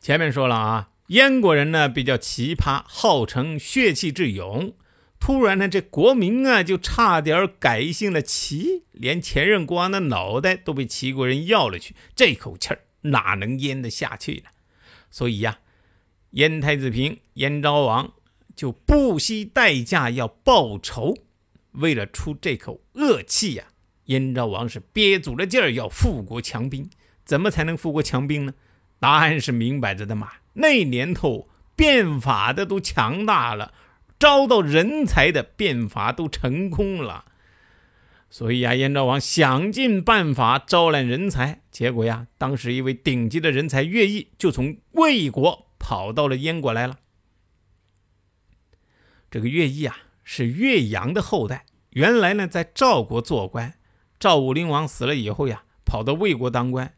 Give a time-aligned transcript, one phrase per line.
[0.00, 4.72] 前面说了啊，燕国人呢比较奇葩，号称血气之勇。
[5.18, 14.50] 突然呢，这国名啊就差点改姓了齐，连前任国王的脑袋都被齐国人要了去，这口气儿哪能咽得下去呢？
[15.10, 15.58] 所以呀，
[16.30, 18.14] 燕太子平、燕昭王
[18.56, 21.14] 就不惜代价要报仇。
[21.72, 23.66] 为了出这口恶气呀，
[24.06, 26.88] 燕昭王是憋足了劲儿要富国强兵。
[27.26, 28.54] 怎么才能富国强兵呢？
[29.00, 33.72] 答案是明摆着的嘛，那年头变法的都强大了，
[34.18, 37.24] 招到人才的变法都成功了，
[38.28, 46.98] 所以呀，燕昭王想尽办法招揽人才，结果呀，当时一位顶级的人才乐毅就从魏国跑到了燕国来了。
[49.30, 53.74] 这个乐毅啊，是岳阳的后代，原来呢在赵国做官，
[54.18, 56.92] 赵武灵王死了以后呀，跑到魏国当官。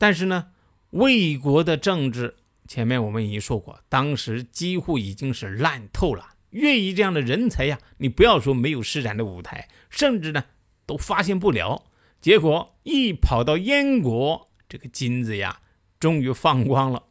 [0.00, 0.52] 但是呢，
[0.92, 2.34] 魏国的政治
[2.66, 6.36] 前面我们已经说过，当时几乎已经是烂透了。
[6.48, 10.46] 乐毅这样的人才呀，你不要说没有施展的舞台，甚至呢
[10.86, 11.84] 都发现不了。
[12.18, 15.60] 结果一跑到燕国，这个金子呀，
[15.98, 17.02] 终于放光了。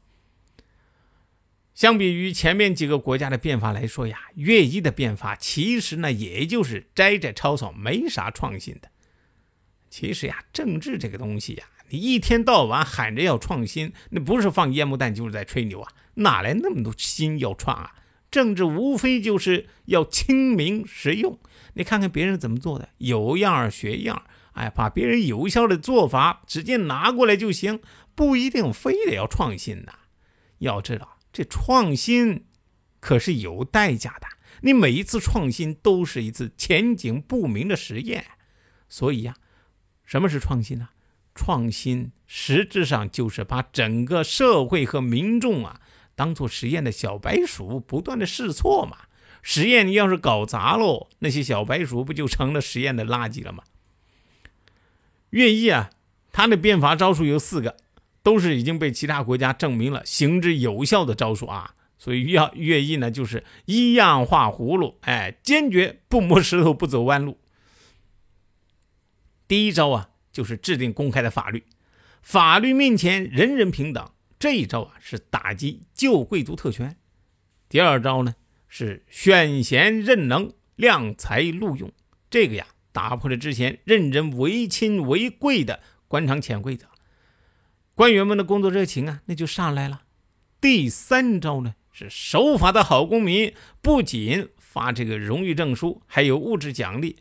[1.75, 8.89] 相比于前面几个国家的变法来说呀，乐毅的变法其实呢，也就是摘摘草草，没啥创新的。
[9.91, 11.65] 其实呀，政治这个东西呀。
[11.89, 15.91] 你一天到晚喊着要创新，那不是放烟幕弹就是在吹牛啊！
[16.15, 17.95] 哪来那么多心要创啊？
[18.29, 21.39] 政治无非就是要亲民实用。
[21.73, 24.23] 你看看别人怎么做的，有样学样，
[24.53, 27.79] 哎，把别人有效的做法直接拿过来就行，
[28.13, 29.93] 不一定非得要创新呐。
[30.59, 32.45] 要知道，这创新
[32.99, 34.27] 可是有代价的。
[34.61, 38.25] 你每一次创新都是一次前景不明的实验，
[38.87, 39.35] 所以呀，
[40.03, 40.89] 什么是创新呢？
[41.39, 45.79] 创新实质上就是把整个社会和民众啊
[46.13, 48.97] 当做实验的小白鼠，不断的试错嘛。
[49.41, 53.63] 实验你要是搞砸喽，那些小白鼠不就成了实验的垃圾了吗？
[55.29, 55.91] 乐毅啊，
[56.33, 57.77] 他的变法招数有四个，
[58.21, 61.73] 都是已经被其他国家证明了行之有效的招数啊。
[61.97, 67.39] 所以要乐毅呢，就是一样画葫芦，哎，坚决不摸石头不走弯路。
[69.47, 70.09] 第一招啊。
[70.39, 71.61] 就是制定公开的法律，
[72.21, 74.09] 法律面前人人平等。
[74.39, 76.95] 这一招啊是打击旧贵族特权。
[77.67, 78.35] 第二招呢
[78.69, 81.91] 是选贤任能，量才录用。
[82.29, 86.87] 这个呀打破了之前任人唯亲唯贵的官场潜规则，
[87.93, 90.03] 官员们的工作热情啊那就上来了。
[90.61, 97.17] 第三招呢是守法的好公民，不仅发这个荣誉证书，还有物质奖励。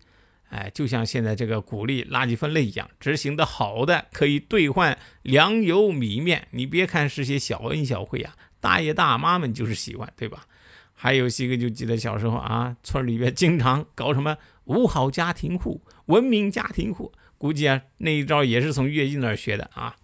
[0.50, 6.48] 哎，就像现在这个鼓励垃圾分类一样，执行的好的可以兑换粮油米面。
[6.52, 10.46] 你别看是些小恩小惠啊，大爷大妈们就是喜欢，对吧？
[10.94, 19.96] 还有些个就记得小时候啊，村里边经常搞什么五好家庭户、文明家庭户，估计啊那一招也是从乐毅那儿学的啊。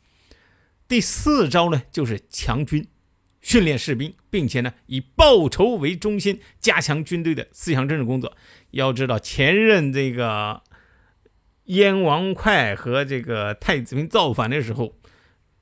[0.87, 2.87] 第四招呢，就是强军。
[3.45, 8.35] 训练士兵，并且呢以报仇为中心，加强军队的思想政治工作。
[8.71, 10.63] 要知道，前任这个
[11.67, 14.97] 燕王哙和这个太子平造反的时候，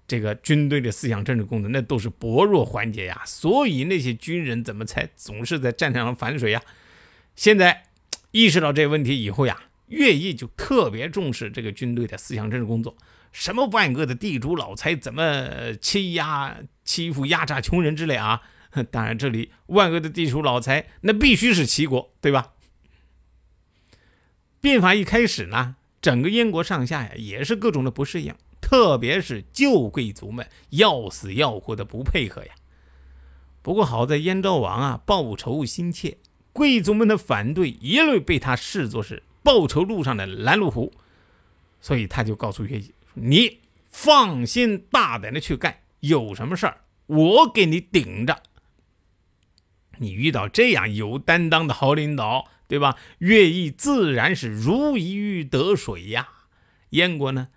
[0.07, 3.21] 这个军队的思想政治工作那都是薄弱环节呀。
[3.27, 6.63] 所以那些军人怎么才总是在战场上反水呀？
[7.35, 7.87] 现在
[8.31, 12.97] 意识到这个问题以后呀，乐毅就特别重视这个军队的思想政治工作。
[13.33, 18.43] 什么万恶的地主老财怎么欺压、欺负、压榨穷人之类啊？
[18.91, 22.53] 当然，这里万恶的地主老财那必须是齐国，对吧？
[24.61, 32.55] 变法一开始呢，整个燕国上下呀也是各种的不适应，特别是旧贵族们要死要活的不配合呀。
[33.61, 36.17] 不过好在燕昭王啊报仇心切，
[36.55, 40.93] 贵族们的反对一律被他视作是报仇路上的拦路虎，
[41.81, 42.95] 所以他就告诉乐毅。
[43.15, 48.43] 你放心大胆的去干，有什么事儿我给你顶着。
[49.99, 52.97] 你遇到这样有担当的好领导，对吧？
[53.19, 56.29] 乐毅自然是如鱼得水呀。
[56.91, 57.49] 燕国呢，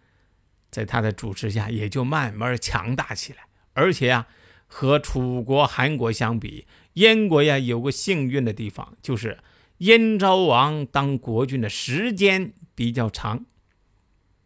[0.70, 3.48] 在他的主持下也就慢慢强大起来。
[3.74, 4.28] 而且啊，
[4.68, 9.40] 和楚国、韩国相比，燕国呀有个幸运的地方，就是
[9.80, 13.46] 燕昭王当国君的时间比较长，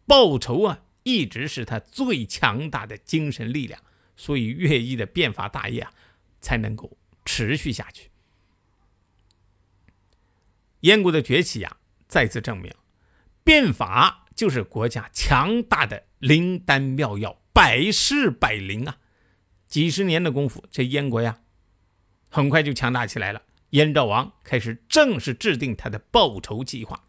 [0.06, 3.80] 报仇啊一直是他最强大的精神力量，
[4.20, 5.90] 所以乐毅的变法大业啊
[6.42, 8.10] 才能够持续下去。
[10.80, 12.70] 燕国的崛起呀，再次证明，
[13.42, 18.98] 变法就是国家强大的灵丹妙药，百试百灵啊。
[19.66, 21.40] 几十年的功夫，这燕国呀，
[22.28, 23.40] 很快就强大起来了。
[23.70, 27.02] 燕昭王开始正式制定他的报仇计划。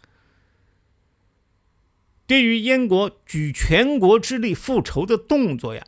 [2.25, 5.86] 对于燕国举全国之力复仇的动作呀，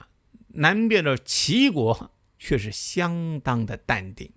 [0.53, 4.31] 南边的齐国却是相当的淡定。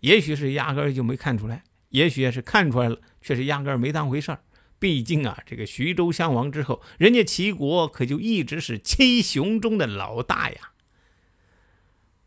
[0.00, 4.40] 也许是压根儿就没看出来，也许是看出来了，却是压根儿没当回事儿。
[4.78, 10.72] 毕竟啊，这个徐州襄王之后，人家齐国可就一直是七雄中的老大呀。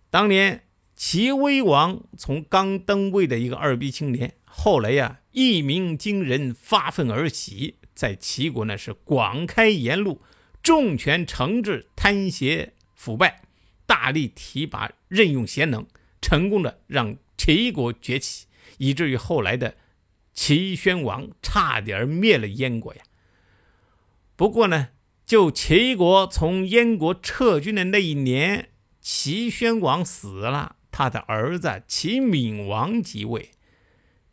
[0.10, 0.64] 当年
[0.96, 10.24] 齐威王从刚登位的一个二逼青年，后来呀一鸣惊人，发愤而起，在齐国呢是广开言路，
[10.64, 12.74] 重拳惩治贪邪
[13.08, 13.40] 腐败，
[13.86, 15.88] 大力提拔任用贤能，
[16.22, 18.48] 成功的让齐国崛起，
[18.80, 19.76] 以至于后来的
[20.34, 23.04] 齐宣王差点灭了燕国呀。
[24.36, 24.90] 不过呢，
[25.26, 28.68] 就齐国从燕国撤军的那一年。
[29.00, 33.52] 齐宣王死了，他的儿子齐闵王即位。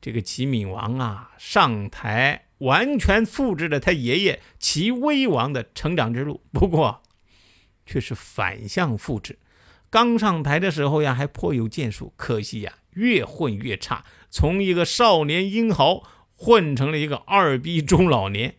[0.00, 7.03] 这个齐闵王啊，上台完全复制了他爷爷齐威王的成长之路，不过
[7.86, 9.38] 却是反向复制。
[9.90, 16.02] 刚上台的时候呀，还颇有建树，可惜呀，越混越差，从一个少年英豪
[16.36, 18.56] 混成了一个二逼中老年。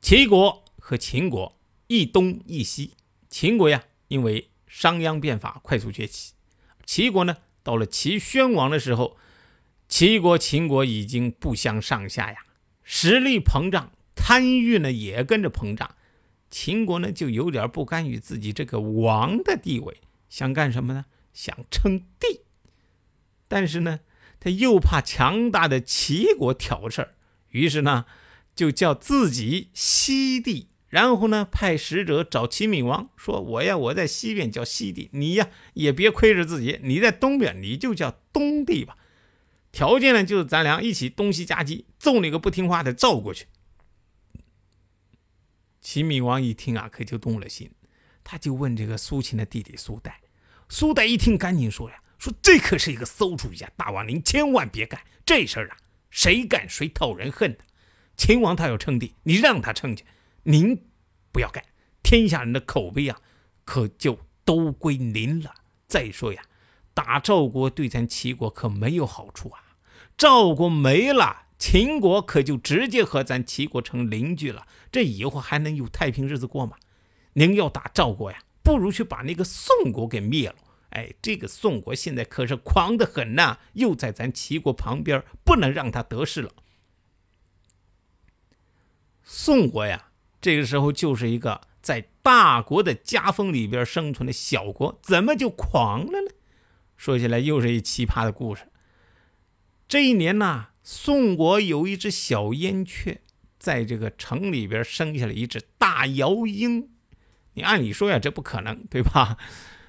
[0.00, 1.58] 齐国和秦国
[1.88, 2.92] 一东一西。
[3.28, 6.34] 秦国呀，因为商鞅变法快速崛起；
[6.84, 9.16] 齐国呢，到了齐宣王的时候，
[9.88, 12.38] 齐国、秦国已经不相上下呀，
[12.84, 15.95] 实力膨胀，贪欲呢也跟着膨胀。
[16.58, 20.00] 秦国呢，就有点不甘于自己这个王的地位，
[20.30, 21.04] 想干什么呢？
[21.34, 22.40] 想称帝。
[23.46, 24.00] 但是呢，
[24.40, 27.14] 他又怕强大的齐国挑事儿，
[27.50, 28.06] 于是呢，
[28.54, 30.68] 就叫自己西帝。
[30.88, 38.96] 然后呢，派使者找齐闵王说：“我呀，我在西边叫西帝，你呀也别亏着自己，你在东边你就叫东帝吧。
[39.72, 43.44] 条件呢，就是咱俩一起东西夹击，揍那个不听话的赵过去。”
[45.86, 47.70] 齐闵王一听啊，可就动了心，
[48.24, 50.20] 他就问这个苏秦的弟弟苏代。
[50.68, 55.76] 苏代一听，赶紧说呀：“说这可是一个馊主意啊，大王您千万别干这事儿啊，
[56.10, 57.60] 谁干谁讨人恨的。
[58.16, 60.04] 秦王他要称帝，你让他称去。”
[60.42, 60.76] 您
[61.30, 61.64] 不要干，
[62.02, 63.20] 天下人的口碑啊，
[63.64, 65.54] 可就都归您了。
[65.86, 66.42] 再说呀，
[66.94, 69.60] 打赵国对咱齐国可没有好处啊。
[70.16, 74.66] 赵国没了，秦国可就直接和咱齐国成邻居了。
[74.92, 76.76] 这以后还能有太平日子过吗？
[77.34, 80.56] 您要打赵国呀，不如去把那个宋国给灭了。
[80.90, 86.52] 哎，这个宋国现在可是狂得很呐，又在咱齐国旁边，不能让他得势了。
[89.22, 90.10] 宋国呀。
[90.38, 96.30] 这个时候就是一个在大国的夹缝里边生存的小国，怎么就狂了呢？
[96.96, 98.68] 说起来又是一奇葩的故事。
[99.88, 103.20] 这一年呢，宋国有一只小燕雀，
[103.58, 106.90] 在这个城里边生下了一只大鹞鹰。
[107.54, 109.36] 你按理说呀，这不可能，对吧？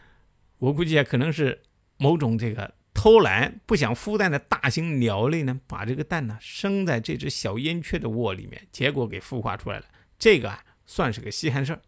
[0.57, 1.61] 我估计啊，可能是
[1.97, 9.85] 某种这个偷懒不想孵蛋的大型鸟类呢，把这个蛋呢生在这只小燕雀的窝里面，结果给孵化出来了。
[10.17, 11.81] 这个啊，算是个稀罕事儿。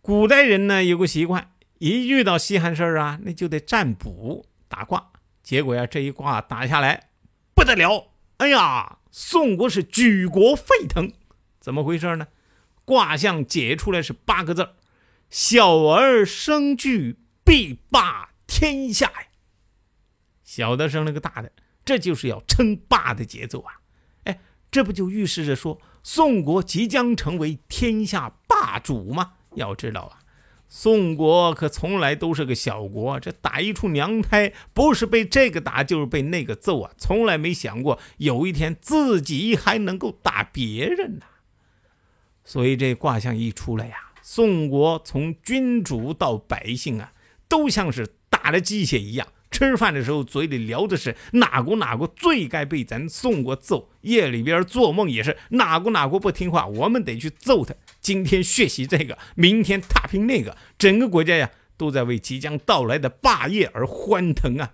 [0.00, 5.12] 古代人呢有个习惯，一遇到稀罕事儿啊，那就得占卜打卦。
[5.42, 7.07] 结果呀，这一卦打下来，
[7.58, 8.12] 不得了！
[8.36, 11.12] 哎呀，宋国是举国沸腾。
[11.58, 12.28] 怎么回事呢？
[12.84, 14.76] 卦象解出来是八个字
[15.28, 19.26] 小儿生惧，必霸天下呀！
[20.44, 21.50] 小的生了个大的，
[21.84, 23.80] 这就是要称霸的节奏啊！
[24.22, 24.38] 哎，
[24.70, 25.80] 这不就预示着说？
[26.04, 29.32] 宋国即将成为天下霸主吗？
[29.56, 30.17] 要知道啊，
[30.70, 36.90] 宋国可从来都是个小国，这打一处娘胎，不是被这个打，就是被那个揍啊！
[36.98, 41.24] 从来没想过有一天自己还能够打别人呢。
[42.44, 47.12] 所以这卦象一出来呀，宋国从君主到百姓啊，
[47.48, 57.74] 都像是打了鸡血一样，吃饭的时候嘴里聊的是哪国哪国最该被咱宋国揍，夜里边做梦也是哪国哪国不听话，我们得去揍他。
[58.00, 64.70] 今天血洗这个，明天踏平那个，整个国家呀都在为即将到来的霸业而欢腾啊！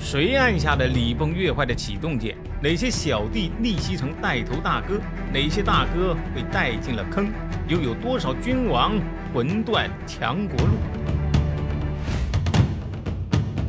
[0.00, 2.34] 谁按下了礼崩乐坏的启动键？
[2.62, 4.98] 哪些小弟逆袭成带头大哥？
[5.32, 7.30] 哪些大哥被带进了坑？
[7.68, 8.98] 又有多少君王
[9.34, 11.17] 魂断强国路？